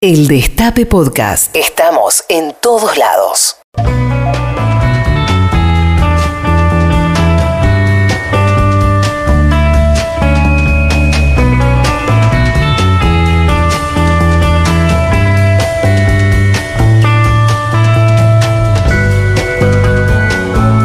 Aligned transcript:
El 0.00 0.28
Destape 0.28 0.86
Podcast. 0.86 1.56
Estamos 1.56 2.22
en 2.28 2.54
todos 2.62 2.96
lados. 2.96 3.56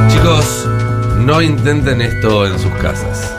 Chicos, 0.09 0.65
no 1.19 1.39
intenten 1.39 2.01
esto 2.01 2.47
en 2.47 2.57
sus 2.57 2.73
casas. 2.81 3.32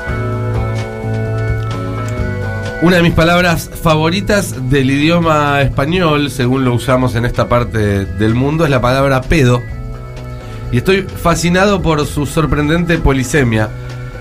Una 2.85 2.98
de 2.98 3.03
mis 3.03 3.14
palabras 3.14 3.71
favoritas 3.82 4.69
del 4.69 4.91
idioma 4.91 5.62
español, 5.62 6.30
según 6.30 6.67
lo 6.67 6.75
usamos 6.75 7.14
en 7.14 7.25
esta 7.25 7.49
parte 7.49 8.04
del 8.04 8.35
mundo, 8.35 8.64
es 8.64 8.71
la 8.71 8.82
palabra 8.82 9.22
pedo. 9.22 9.63
Y 10.71 10.77
estoy 10.77 11.00
fascinado 11.00 11.81
por 11.81 12.07
su 12.07 12.27
sorprendente 12.27 12.99
polisemia. 12.99 13.71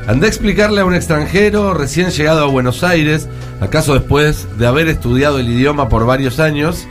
Andé 0.08 0.28
a 0.28 0.30
explicarle 0.30 0.80
a 0.80 0.86
un 0.86 0.96
extranjero 0.96 1.74
recién 1.74 2.12
llegado 2.12 2.42
a 2.42 2.48
Buenos 2.48 2.86
Aires, 2.86 3.28
acaso 3.60 3.96
después 3.96 4.48
de 4.58 4.66
haber 4.66 4.88
estudiado 4.88 5.40
el 5.40 5.50
idioma 5.50 5.90
por 5.90 6.06
varios 6.06 6.40
años, 6.40 6.88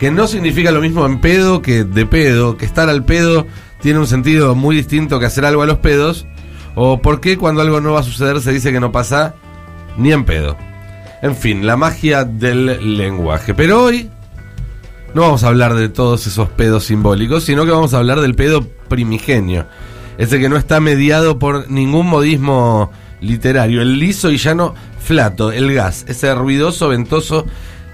que 0.00 0.10
no 0.10 0.26
significa 0.26 0.72
lo 0.72 0.80
mismo 0.80 1.06
en 1.06 1.20
pedo 1.20 1.62
que 1.62 1.84
de 1.84 2.04
pedo, 2.04 2.56
que 2.56 2.64
estar 2.64 2.88
al 2.88 3.04
pedo 3.04 3.46
tiene 3.80 4.00
un 4.00 4.08
sentido 4.08 4.56
muy 4.56 4.74
distinto 4.74 5.20
que 5.20 5.26
hacer 5.26 5.44
algo 5.44 5.62
a 5.62 5.66
los 5.66 5.78
pedos, 5.78 6.26
o 6.74 7.00
por 7.00 7.20
qué 7.20 7.38
cuando 7.38 7.62
algo 7.62 7.80
no 7.80 7.92
va 7.92 8.00
a 8.00 8.02
suceder 8.02 8.40
se 8.40 8.50
dice 8.50 8.72
que 8.72 8.80
no 8.80 8.90
pasa 8.90 9.36
ni 9.96 10.10
en 10.10 10.24
pedo. 10.24 10.71
En 11.22 11.36
fin, 11.36 11.64
la 11.64 11.76
magia 11.76 12.24
del 12.24 12.98
lenguaje. 12.98 13.54
Pero 13.54 13.84
hoy 13.84 14.10
no 15.14 15.22
vamos 15.22 15.44
a 15.44 15.48
hablar 15.48 15.74
de 15.74 15.88
todos 15.88 16.26
esos 16.26 16.48
pedos 16.48 16.84
simbólicos, 16.84 17.44
sino 17.44 17.64
que 17.64 17.70
vamos 17.70 17.94
a 17.94 17.98
hablar 17.98 18.20
del 18.20 18.34
pedo 18.34 18.66
primigenio. 18.88 19.66
Ese 20.18 20.40
que 20.40 20.48
no 20.48 20.56
está 20.56 20.80
mediado 20.80 21.38
por 21.38 21.70
ningún 21.70 22.08
modismo 22.08 22.90
literario. 23.20 23.82
El 23.82 24.00
liso 24.00 24.32
y 24.32 24.36
llano 24.36 24.74
flato, 24.98 25.52
el 25.52 25.72
gas, 25.72 26.04
ese 26.08 26.34
ruidoso, 26.34 26.88
ventoso 26.88 27.46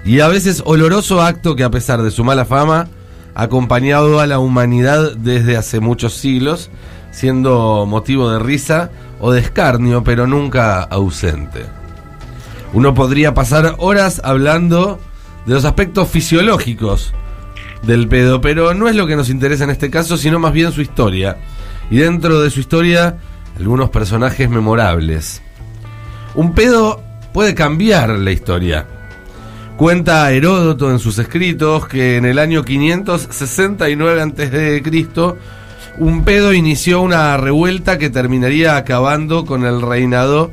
y 0.06 0.20
a 0.20 0.28
veces 0.28 0.62
oloroso 0.64 1.20
acto 1.20 1.54
que 1.54 1.64
a 1.64 1.70
pesar 1.70 2.02
de 2.02 2.10
su 2.10 2.24
mala 2.24 2.46
fama, 2.46 2.88
ha 3.34 3.42
acompañado 3.42 4.20
a 4.20 4.26
la 4.26 4.38
humanidad 4.38 5.14
desde 5.16 5.58
hace 5.58 5.80
muchos 5.80 6.14
siglos, 6.14 6.70
siendo 7.10 7.84
motivo 7.86 8.30
de 8.30 8.38
risa 8.38 8.90
o 9.20 9.32
de 9.32 9.40
escarnio, 9.40 10.02
pero 10.02 10.26
nunca 10.26 10.82
ausente. 10.82 11.77
Uno 12.72 12.94
podría 12.94 13.34
pasar 13.34 13.76
horas 13.78 14.20
hablando 14.24 14.98
de 15.46 15.54
los 15.54 15.64
aspectos 15.64 16.08
fisiológicos 16.08 17.14
del 17.82 18.08
pedo, 18.08 18.40
pero 18.40 18.74
no 18.74 18.88
es 18.88 18.96
lo 18.96 19.06
que 19.06 19.16
nos 19.16 19.30
interesa 19.30 19.64
en 19.64 19.70
este 19.70 19.90
caso, 19.90 20.16
sino 20.16 20.38
más 20.38 20.52
bien 20.52 20.72
su 20.72 20.82
historia. 20.82 21.38
Y 21.90 21.96
dentro 21.96 22.40
de 22.40 22.50
su 22.50 22.60
historia, 22.60 23.18
algunos 23.58 23.90
personajes 23.90 24.50
memorables. 24.50 25.42
Un 26.34 26.54
pedo 26.54 27.02
puede 27.32 27.54
cambiar 27.54 28.10
la 28.10 28.30
historia. 28.30 28.86
Cuenta 29.76 30.30
Heródoto 30.32 30.90
en 30.90 30.98
sus 30.98 31.18
escritos 31.18 31.86
que 31.86 32.16
en 32.16 32.24
el 32.26 32.38
año 32.38 32.64
569 32.64 34.22
a.C., 34.22 34.82
un 35.98 36.24
pedo 36.24 36.52
inició 36.52 37.00
una 37.00 37.36
revuelta 37.36 37.98
que 37.98 38.10
terminaría 38.10 38.76
acabando 38.76 39.44
con 39.46 39.64
el 39.64 39.80
reinado 39.82 40.50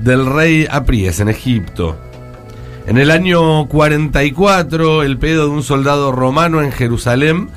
del 0.00 0.26
rey 0.26 0.66
Apries 0.70 1.20
en 1.20 1.28
Egipto. 1.28 1.96
En 2.86 2.98
el 2.98 3.10
año 3.10 3.66
44, 3.68 5.02
el 5.02 5.18
pedo 5.18 5.44
de 5.44 5.50
un 5.50 5.62
soldado 5.62 6.10
romano 6.10 6.62
en 6.62 6.72
Jerusalén, 6.72 7.50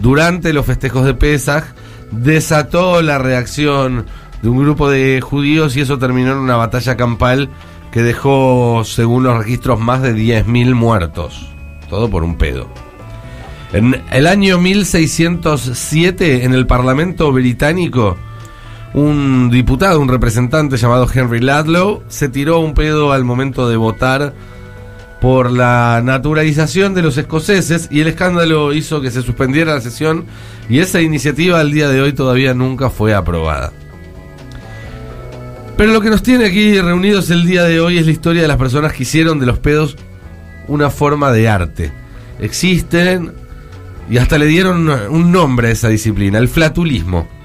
durante 0.00 0.52
los 0.52 0.66
festejos 0.66 1.04
de 1.04 1.14
Pesaj, 1.14 1.64
desató 2.10 3.02
la 3.02 3.18
reacción 3.18 4.06
de 4.42 4.48
un 4.48 4.58
grupo 4.58 4.90
de 4.90 5.20
judíos 5.20 5.76
y 5.76 5.82
eso 5.82 5.98
terminó 5.98 6.32
en 6.32 6.38
una 6.38 6.56
batalla 6.56 6.96
campal 6.96 7.48
que 7.92 8.02
dejó, 8.02 8.82
según 8.84 9.22
los 9.24 9.36
registros, 9.36 9.78
más 9.78 10.02
de 10.02 10.14
10.000 10.14 10.74
muertos. 10.74 11.52
Todo 11.90 12.08
por 12.08 12.24
un 12.24 12.36
pedo. 12.36 12.68
En 13.72 14.02
el 14.10 14.26
año 14.26 14.58
1607, 14.58 16.44
en 16.44 16.54
el 16.54 16.66
Parlamento 16.66 17.30
británico, 17.32 18.16
un 18.94 19.50
diputado, 19.50 20.00
un 20.00 20.08
representante 20.08 20.76
llamado 20.76 21.08
Henry 21.12 21.40
Ladlow, 21.40 22.02
se 22.08 22.28
tiró 22.28 22.60
un 22.60 22.74
pedo 22.74 23.12
al 23.12 23.24
momento 23.24 23.68
de 23.68 23.76
votar 23.76 24.34
por 25.20 25.50
la 25.52 26.00
naturalización 26.02 26.94
de 26.94 27.02
los 27.02 27.16
escoceses 27.16 27.88
y 27.90 28.00
el 28.00 28.08
escándalo 28.08 28.72
hizo 28.72 29.00
que 29.00 29.10
se 29.10 29.22
suspendiera 29.22 29.74
la 29.74 29.80
sesión 29.80 30.26
y 30.68 30.80
esa 30.80 31.00
iniciativa 31.00 31.60
al 31.60 31.70
día 31.70 31.88
de 31.88 32.02
hoy 32.02 32.12
todavía 32.12 32.54
nunca 32.54 32.90
fue 32.90 33.14
aprobada. 33.14 33.72
Pero 35.76 35.92
lo 35.92 36.00
que 36.00 36.10
nos 36.10 36.22
tiene 36.22 36.46
aquí 36.46 36.78
reunidos 36.80 37.30
el 37.30 37.46
día 37.46 37.64
de 37.64 37.80
hoy 37.80 37.98
es 37.98 38.06
la 38.06 38.12
historia 38.12 38.42
de 38.42 38.48
las 38.48 38.56
personas 38.56 38.92
que 38.92 39.04
hicieron 39.04 39.38
de 39.38 39.46
los 39.46 39.58
pedos 39.58 39.96
una 40.68 40.90
forma 40.90 41.32
de 41.32 41.48
arte. 41.48 41.92
Existen 42.40 43.32
y 44.10 44.18
hasta 44.18 44.38
le 44.38 44.46
dieron 44.46 44.88
un 44.88 45.32
nombre 45.32 45.68
a 45.68 45.70
esa 45.70 45.88
disciplina, 45.88 46.38
el 46.38 46.48
flatulismo. 46.48 47.41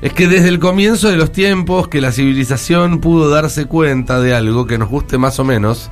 Es 0.00 0.12
que 0.12 0.28
desde 0.28 0.48
el 0.48 0.60
comienzo 0.60 1.08
de 1.08 1.16
los 1.16 1.32
tiempos 1.32 1.88
que 1.88 2.00
la 2.00 2.12
civilización 2.12 3.00
pudo 3.00 3.30
darse 3.30 3.66
cuenta 3.66 4.20
de 4.20 4.34
algo 4.34 4.66
que 4.66 4.78
nos 4.78 4.88
guste 4.88 5.18
más 5.18 5.40
o 5.40 5.44
menos, 5.44 5.90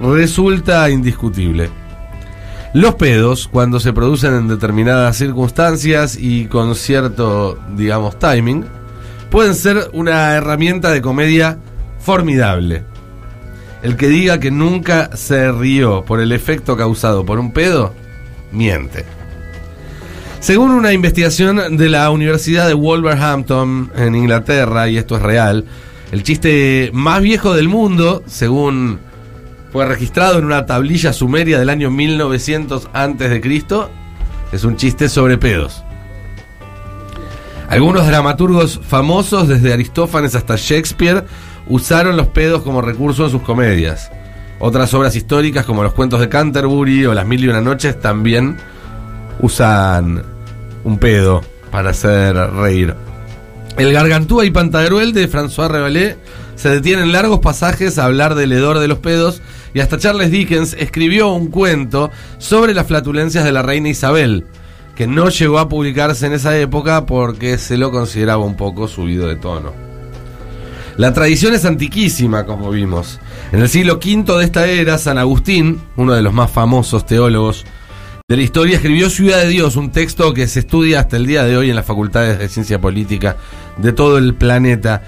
resulta 0.00 0.90
indiscutible. 0.90 1.70
Los 2.74 2.96
pedos, 2.96 3.48
cuando 3.48 3.80
se 3.80 3.92
producen 3.92 4.34
en 4.34 4.48
determinadas 4.48 5.16
circunstancias 5.16 6.18
y 6.20 6.46
con 6.46 6.74
cierto, 6.74 7.58
digamos, 7.76 8.18
timing, 8.18 8.64
pueden 9.30 9.54
ser 9.54 9.88
una 9.92 10.34
herramienta 10.34 10.90
de 10.90 11.00
comedia 11.00 11.58
formidable. 11.98 12.84
El 13.82 13.96
que 13.96 14.08
diga 14.08 14.40
que 14.40 14.50
nunca 14.50 15.16
se 15.16 15.52
rió 15.52 16.04
por 16.04 16.20
el 16.20 16.32
efecto 16.32 16.76
causado 16.76 17.24
por 17.24 17.38
un 17.38 17.52
pedo, 17.52 17.94
miente. 18.50 19.17
Según 20.40 20.70
una 20.70 20.92
investigación 20.92 21.76
de 21.76 21.88
la 21.88 22.10
Universidad 22.10 22.68
de 22.68 22.74
Wolverhampton 22.74 23.90
en 23.96 24.14
Inglaterra, 24.14 24.88
y 24.88 24.96
esto 24.96 25.16
es 25.16 25.22
real, 25.22 25.64
el 26.12 26.22
chiste 26.22 26.90
más 26.94 27.20
viejo 27.20 27.54
del 27.54 27.68
mundo, 27.68 28.22
según 28.26 29.00
fue 29.72 29.84
registrado 29.84 30.38
en 30.38 30.44
una 30.44 30.64
tablilla 30.64 31.12
sumeria 31.12 31.58
del 31.58 31.68
año 31.68 31.90
1900 31.90 32.88
a.C., 32.92 33.60
es 34.52 34.64
un 34.64 34.76
chiste 34.76 35.08
sobre 35.08 35.38
pedos. 35.38 35.82
Algunos 37.68 38.06
dramaturgos 38.06 38.80
famosos, 38.82 39.48
desde 39.48 39.72
Aristófanes 39.72 40.36
hasta 40.36 40.54
Shakespeare, 40.56 41.24
usaron 41.66 42.16
los 42.16 42.28
pedos 42.28 42.62
como 42.62 42.80
recurso 42.80 43.24
en 43.24 43.30
sus 43.30 43.42
comedias. 43.42 44.10
Otras 44.60 44.94
obras 44.94 45.16
históricas, 45.16 45.66
como 45.66 45.82
los 45.82 45.92
cuentos 45.92 46.20
de 46.20 46.28
Canterbury 46.28 47.04
o 47.06 47.12
las 47.12 47.26
Mil 47.26 47.44
y 47.44 47.48
una 47.48 47.60
Noches, 47.60 48.00
también 48.00 48.56
usan 49.40 50.22
un 50.84 50.98
pedo 50.98 51.42
para 51.70 51.90
hacer 51.90 52.34
reír. 52.34 52.94
El 53.76 53.92
Gargantúa 53.92 54.44
y 54.44 54.50
Pantagruel 54.50 55.12
de 55.12 55.30
François 55.30 55.68
Rabelais 55.68 56.16
se 56.56 56.68
detienen 56.68 57.04
en 57.04 57.12
largos 57.12 57.38
pasajes 57.38 57.98
a 57.98 58.04
hablar 58.04 58.34
del 58.34 58.52
hedor 58.52 58.80
de 58.80 58.88
los 58.88 58.98
pedos 58.98 59.40
y 59.72 59.80
hasta 59.80 59.98
Charles 59.98 60.32
Dickens 60.32 60.74
escribió 60.78 61.28
un 61.28 61.48
cuento 61.48 62.10
sobre 62.38 62.74
las 62.74 62.86
flatulencias 62.86 63.44
de 63.44 63.52
la 63.52 63.62
reina 63.62 63.88
Isabel, 63.88 64.46
que 64.96 65.06
no 65.06 65.28
llegó 65.28 65.60
a 65.60 65.68
publicarse 65.68 66.26
en 66.26 66.32
esa 66.32 66.58
época 66.58 67.06
porque 67.06 67.58
se 67.58 67.76
lo 67.76 67.92
consideraba 67.92 68.44
un 68.44 68.56
poco 68.56 68.88
subido 68.88 69.28
de 69.28 69.36
tono. 69.36 69.72
La 70.96 71.12
tradición 71.12 71.54
es 71.54 71.64
antiquísima, 71.64 72.44
como 72.44 72.70
vimos. 72.70 73.20
En 73.52 73.60
el 73.60 73.68
siglo 73.68 74.00
V 74.04 74.36
de 74.36 74.44
esta 74.44 74.66
era, 74.66 74.98
San 74.98 75.16
Agustín, 75.16 75.80
uno 75.96 76.12
de 76.12 76.22
los 76.22 76.34
más 76.34 76.50
famosos 76.50 77.06
teólogos 77.06 77.64
de 78.30 78.36
la 78.36 78.42
historia, 78.42 78.76
escribió 78.76 79.08
Ciudad 79.08 79.38
de 79.38 79.48
Dios, 79.48 79.76
un 79.76 79.90
texto 79.90 80.34
que 80.34 80.46
se 80.48 80.60
estudia 80.60 81.00
hasta 81.00 81.16
el 81.16 81.24
día 81.24 81.44
de 81.44 81.56
hoy 81.56 81.70
en 81.70 81.76
las 81.76 81.86
facultades 81.86 82.38
de 82.38 82.50
ciencia 82.50 82.78
política 82.78 83.38
de 83.78 83.94
todo 83.94 84.18
el 84.18 84.34
planeta. 84.34 85.02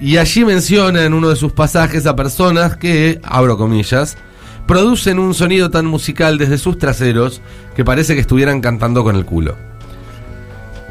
Y 0.00 0.16
allí 0.16 0.44
menciona 0.44 1.04
en 1.04 1.14
uno 1.14 1.28
de 1.28 1.36
sus 1.36 1.52
pasajes 1.52 2.04
a 2.06 2.16
personas 2.16 2.76
que, 2.76 3.20
abro 3.22 3.56
comillas, 3.56 4.18
producen 4.66 5.20
un 5.20 5.34
sonido 5.34 5.70
tan 5.70 5.86
musical 5.86 6.36
desde 6.36 6.58
sus 6.58 6.78
traseros 6.78 7.42
que 7.76 7.84
parece 7.84 8.16
que 8.16 8.22
estuvieran 8.22 8.60
cantando 8.60 9.04
con 9.04 9.14
el 9.14 9.24
culo. 9.24 9.56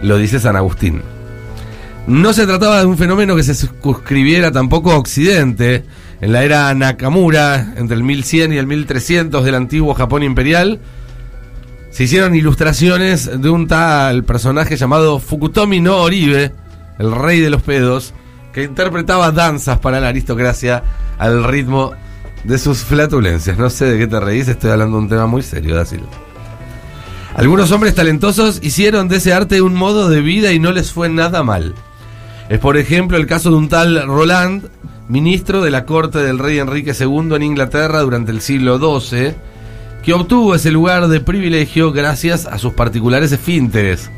Lo 0.02 0.18
dice 0.18 0.40
San 0.40 0.56
Agustín. 0.56 1.02
No 2.08 2.32
se 2.32 2.46
trataba 2.46 2.80
de 2.80 2.86
un 2.86 2.98
fenómeno 2.98 3.36
que 3.36 3.44
se 3.44 3.56
suscribiera 3.56 4.54
tampoco 4.54 4.94
a 4.94 4.98
Occidente. 4.98 5.84
En 6.22 6.32
la 6.32 6.46
era 6.46 6.74
Nakamura, 6.74 7.74
entre 7.76 7.98
el 7.98 8.04
1100 8.04 8.54
y 8.54 8.58
el 8.58 8.68
1300 8.68 9.44
del 9.44 9.56
antiguo 9.56 9.94
Japón 9.96 10.24
imperial, 10.24 10.80
se 11.90 12.04
hicieron 12.04 12.36
ilustraciones 12.36 13.42
de 13.42 13.50
un 13.50 13.68
tal 13.68 14.24
personaje 14.24 14.76
llamado 14.76 15.20
Fukutomi 15.20 15.80
no 15.80 15.98
Oribe, 15.98 16.54
el 17.00 17.12
rey 17.12 17.40
de 17.40 17.50
los 17.50 17.62
pedos, 17.62 18.14
que 18.54 18.64
interpretaba 18.64 19.32
danzas 19.32 19.80
para 19.80 20.00
la 20.00 20.10
aristocracia 20.10 20.84
al 21.18 21.44
ritmo 21.44 21.94
de 22.44 22.58
sus 22.58 22.80
flatulencias. 22.80 23.58
No 23.58 23.70
sé 23.70 23.86
de 23.86 23.98
qué 23.98 24.08
te 24.08 24.20
reís, 24.20 24.48
estoy 24.48 24.72
hablando 24.72 24.98
de 24.98 25.04
un 25.04 25.10
tema 25.10 25.28
muy 25.28 25.44
serio, 25.44 25.76
Dacil. 25.76 26.02
Algunos 27.36 27.72
hombres 27.72 27.94
talentosos 27.94 28.60
hicieron 28.64 29.10
de 29.10 29.18
ese 29.18 29.32
arte 29.32 29.62
un 29.62 29.76
modo 29.76 30.10
de 30.10 30.22
vida 30.22 30.54
y 30.54 30.60
no 30.60 30.72
les 30.72 30.92
fue 30.92 31.08
nada 31.08 31.44
mal. 31.44 31.76
Es 32.50 32.60
por 32.60 32.78
ejemplo 32.78 33.18
el 33.18 33.28
caso 33.28 33.52
de 33.52 33.58
un 33.58 33.70
tal 33.70 34.08
Roland, 34.08 34.70
ministro 35.08 35.62
de 35.62 35.70
la 35.70 35.86
corte 35.86 36.20
del 36.20 36.40
rey 36.40 36.58
Enrique 36.58 36.96
II 37.00 37.36
en 37.36 37.44
Inglaterra 37.44 38.02
durante 38.02 38.32
el 38.32 38.42
siglo 38.42 38.80
XII, 38.80 39.36
que 40.08 40.14
obtuvo 40.14 40.56
ese 40.56 40.72
lugar 40.72 41.10
de 41.10 41.20
privilegio 41.20 41.92
gracias 41.92 42.46
a 42.46 42.58
sus 42.58 42.72
particulares 42.72 43.34
esfínteres. 43.34 44.10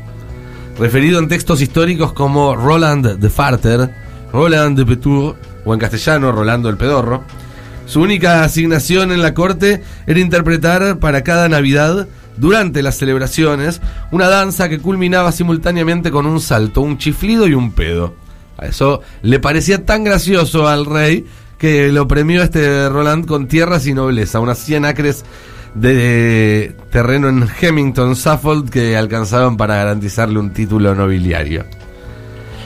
Referido 0.78 1.18
en 1.18 1.26
textos 1.26 1.60
históricos 1.60 2.12
como 2.12 2.54
Roland 2.54 3.18
de 3.18 3.28
Farter, 3.28 3.90
Roland 4.32 4.78
de 4.78 4.86
Petour, 4.86 5.34
o 5.64 5.74
en 5.74 5.80
castellano 5.80 6.30
Rolando 6.30 6.68
el 6.68 6.76
Pedorro, 6.76 7.24
su 7.86 8.02
única 8.02 8.44
asignación 8.44 9.10
en 9.10 9.20
la 9.20 9.34
corte 9.34 9.82
era 10.06 10.20
interpretar 10.20 11.00
para 11.00 11.24
cada 11.24 11.48
Navidad, 11.48 12.06
durante 12.36 12.82
las 12.82 12.96
celebraciones, 12.96 13.80
una 14.12 14.28
danza 14.28 14.68
que 14.68 14.78
culminaba 14.78 15.32
simultáneamente 15.32 16.12
con 16.12 16.24
un 16.24 16.40
salto, 16.40 16.82
un 16.82 16.98
chiflido 16.98 17.48
y 17.48 17.54
un 17.54 17.72
pedo. 17.72 18.14
A 18.58 18.66
eso 18.66 19.02
le 19.22 19.40
parecía 19.40 19.84
tan 19.84 20.04
gracioso 20.04 20.68
al 20.68 20.86
rey 20.86 21.26
que 21.58 21.90
lo 21.90 22.06
premió 22.06 22.44
este 22.44 22.88
Roland 22.88 23.26
con 23.26 23.48
tierras 23.48 23.88
y 23.88 23.92
nobleza, 23.92 24.38
unas 24.38 24.58
100 24.60 24.84
acres 24.84 25.24
de 25.74 26.74
terreno 26.90 27.28
en 27.28 27.48
Hemington, 27.60 28.16
Suffolk, 28.16 28.70
que 28.70 28.96
alcanzaban 28.96 29.56
para 29.56 29.76
garantizarle 29.76 30.38
un 30.38 30.52
título 30.52 30.94
nobiliario. 30.94 31.64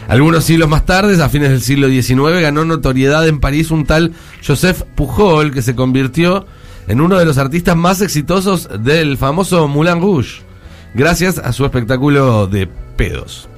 Algunos 0.09 0.45
siglos 0.45 0.69
más 0.69 0.85
tarde, 0.85 1.23
a 1.23 1.29
fines 1.29 1.51
del 1.51 1.63
siglo 1.63 1.89
XIX, 1.89 2.41
ganó 2.41 2.65
notoriedad 2.65 3.27
en 3.27 3.41
París 3.41 3.71
un 3.71 3.87
tal 3.87 4.13
Joseph 4.47 4.83
Pujol, 4.95 5.51
que 5.51 5.63
se 5.63 5.75
convirtió 5.75 6.47
en 6.89 7.01
uno 7.01 7.19
de 7.19 7.25
los 7.25 7.39
artistas 7.39 7.77
más 7.77 8.03
exitosos 8.03 8.69
del 8.81 9.17
famoso 9.17 9.67
Moulin 9.67 10.03
Rouge, 10.03 10.43
gracias 10.93 11.39
a 11.39 11.53
su 11.53 11.65
espectáculo 11.65 12.47
de 12.47 12.69
pedos. 12.97 13.49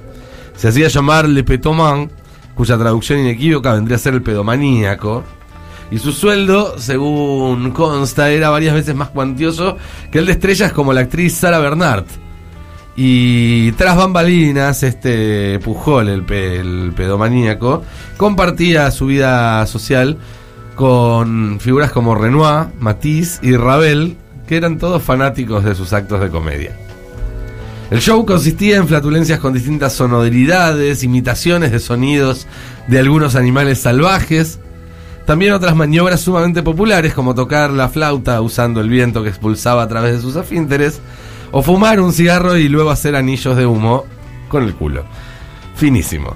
Se 0.57 0.69
hacía 0.69 0.89
llamar 0.89 1.29
Le 1.29 1.43
Petoman, 1.43 2.11
cuya 2.55 2.79
traducción 2.79 3.19
inequívoca 3.19 3.75
vendría 3.75 3.97
a 3.97 4.01
ser 4.01 4.15
el 4.15 4.23
pedomaníaco, 4.23 5.25
y 5.91 5.99
su 5.99 6.13
sueldo, 6.13 6.79
según 6.79 7.71
consta, 7.71 8.31
era 8.31 8.51
varias 8.51 8.75
veces 8.75 8.95
más 8.95 9.11
cuantioso 9.11 9.77
que 10.11 10.19
el 10.19 10.27
de 10.27 10.33
estrellas 10.33 10.73
como 10.73 10.93
la 10.93 11.03
actriz 11.03 11.35
Sara 11.35 11.59
Bernard. 11.59 12.05
Y 12.97 13.73
tras 13.73 13.97
bambalinas, 13.97 14.83
este 14.83 15.59
Pujol, 15.61 16.09
el, 16.09 16.33
el 16.33 16.93
pedomaníaco, 16.97 17.85
compartía 18.17 18.91
su 18.91 19.07
vida 19.07 19.65
social 19.67 20.17
con 20.75 21.59
figuras 21.61 21.93
como 21.93 22.15
Renoir, 22.15 22.69
Matisse 22.79 23.39
y 23.43 23.55
Ravel, 23.57 24.17
que 24.49 24.57
eran 24.57 24.79
todos 24.79 25.03
fanáticos 25.03 25.65
de 25.65 25.75
sus 25.75 25.93
actos 25.93 26.21
de 26.21 26.31
comedia. 26.31 26.77
El 27.91 28.01
show 28.01 28.25
consistía 28.27 28.77
en 28.77 28.89
flatulencias 28.89 29.39
con 29.39 29.53
distintas 29.53 29.93
sonoridades, 29.93 31.05
imitaciones 31.05 31.71
de 31.71 31.79
sonidos 31.79 32.47
de 32.89 32.99
algunos 32.99 33.37
animales 33.37 33.79
salvajes, 33.79 34.59
también 35.27 35.53
otras 35.53 35.75
maniobras 35.75 36.21
sumamente 36.21 36.63
populares 36.63 37.13
como 37.13 37.35
tocar 37.35 37.71
la 37.71 37.89
flauta 37.89 38.41
usando 38.41 38.81
el 38.81 38.89
viento 38.89 39.23
que 39.23 39.29
expulsaba 39.29 39.83
a 39.83 39.89
través 39.89 40.15
de 40.15 40.21
sus 40.23 40.37
afínteres, 40.37 41.01
o 41.51 41.63
fumar 41.63 42.01
un 42.01 42.13
cigarro 42.13 42.57
y 42.57 42.69
luego 42.69 42.91
hacer 42.91 43.17
anillos 43.17 43.57
de 43.57 43.67
humo 43.67 44.05
con 44.49 44.63
el 44.63 44.75
culo. 44.75 45.05
Finísimo. 45.75 46.35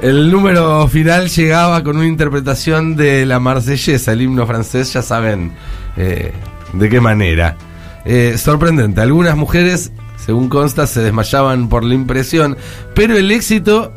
El 0.00 0.30
número 0.30 0.86
final 0.88 1.28
llegaba 1.28 1.82
con 1.82 1.96
una 1.96 2.06
interpretación 2.06 2.96
de 2.96 3.24
la 3.24 3.40
marsellesa, 3.40 4.12
el 4.12 4.22
himno 4.22 4.46
francés, 4.46 4.92
ya 4.92 5.00
saben 5.00 5.52
eh, 5.96 6.32
de 6.72 6.88
qué 6.88 7.00
manera. 7.00 7.56
Eh, 8.04 8.36
sorprendente, 8.36 9.00
algunas 9.00 9.36
mujeres, 9.36 9.92
según 10.16 10.48
consta, 10.48 10.86
se 10.86 11.00
desmayaban 11.00 11.68
por 11.68 11.82
la 11.82 11.94
impresión, 11.94 12.56
pero 12.94 13.16
el 13.16 13.30
éxito 13.30 13.92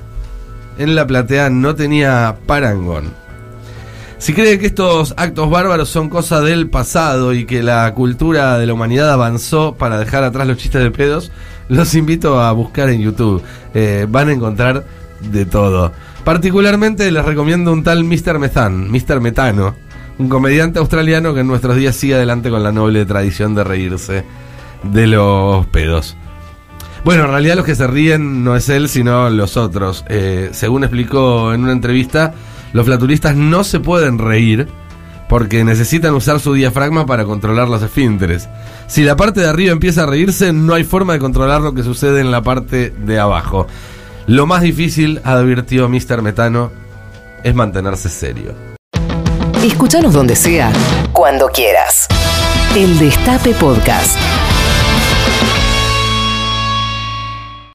en 0.78 0.96
la 0.96 1.06
platea 1.06 1.50
no 1.50 1.76
tenía 1.76 2.38
parangón. 2.46 3.14
Si 4.20 4.34
cree 4.34 4.60
que 4.60 4.66
estos 4.66 5.14
actos 5.16 5.50
bárbaros 5.50 5.88
son 5.88 6.10
cosa 6.10 6.42
del 6.42 6.70
pasado 6.70 7.34
y 7.34 7.46
que 7.46 7.64
la 7.64 7.94
cultura 7.94 8.58
de 8.60 8.66
la 8.66 8.74
humanidad 8.74 9.12
avanzó 9.14 9.76
para 9.76 9.98
dejar 9.98 10.26
atrás 10.26 10.46
los 10.46 10.58
chistes 10.58 10.84
de 10.84 10.92
pedos, 10.92 11.32
los 11.70 11.96
invito 11.96 12.42
a 12.42 12.52
buscar 12.52 12.90
en 12.90 13.00
YouTube. 13.00 13.42
Eh, 13.74 14.06
van 14.10 14.28
a 14.28 14.34
encontrar 14.34 14.84
de 15.22 15.46
todo. 15.46 15.94
Particularmente 16.26 17.10
les 17.12 17.24
recomiendo 17.24 17.72
un 17.72 17.82
tal 17.82 18.04
Mr. 18.04 18.40
Methan. 18.40 18.92
Metano, 18.92 19.76
un 20.18 20.28
comediante 20.28 20.80
australiano 20.80 21.34
que 21.34 21.40
en 21.40 21.48
nuestros 21.48 21.78
días 21.78 21.96
sigue 21.96 22.16
adelante 22.16 22.50
con 22.50 22.62
la 22.62 22.74
noble 22.74 23.06
tradición 23.06 23.56
de 23.56 23.64
reírse 23.64 24.26
de 24.84 25.08
los 25.08 25.66
pedos. 25.68 26.18
Bueno, 27.06 27.24
en 27.24 27.32
realidad 27.32 27.56
los 27.56 27.66
que 27.66 27.76
se 27.76 27.88
ríen 27.88 28.44
no 28.44 28.58
es 28.58 28.68
él, 28.68 28.90
sino 28.90 29.30
los 29.30 29.56
otros. 29.56 30.04
Eh, 30.10 30.50
según 30.52 30.84
explicó 30.84 31.54
en 31.54 31.64
una 31.64 31.72
entrevista, 31.72 32.34
los 32.74 32.86
flatulistas 32.86 33.36
no 33.36 33.64
se 33.64 33.80
pueden 33.80 34.18
reír 34.18 34.68
porque 35.28 35.64
necesitan 35.64 36.14
usar 36.16 36.40
su 36.40 36.54
diafragma 36.54 37.06
para 37.06 37.24
controlar 37.24 37.70
los 37.70 37.84
esfínteres. 37.84 38.50
Si 38.88 39.04
la 39.04 39.16
parte 39.16 39.42
de 39.42 39.48
arriba 39.48 39.72
empieza 39.72 40.04
a 40.04 40.06
reírse, 40.08 40.52
no 40.52 40.74
hay 40.74 40.84
forma 40.84 41.14
de 41.14 41.20
controlar 41.20 41.62
lo 41.62 41.74
que 41.74 41.84
sucede 41.84 42.20
en 42.20 42.32
la 42.32 42.42
parte 42.42 42.90
de 42.90 43.20
abajo. 43.20 43.68
Lo 44.26 44.48
más 44.48 44.62
difícil, 44.62 45.22
advirtió 45.24 45.88
Mr. 45.88 46.22
Metano, 46.22 46.72
es 47.44 47.54
mantenerse 47.54 48.10
serio. 48.10 48.54
Escúchanos 49.64 50.14
donde 50.14 50.36
sea, 50.36 50.72
cuando 51.14 51.48
quieras. 51.48 52.08
El 52.76 52.98
Destape 52.98 53.54
Podcast. 53.54 54.18